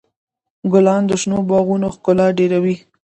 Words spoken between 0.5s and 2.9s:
ګلان د شنو باغونو ښکلا ډېروي.